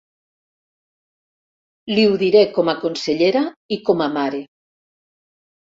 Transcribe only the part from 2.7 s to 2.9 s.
a